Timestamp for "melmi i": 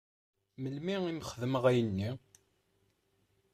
0.61-1.13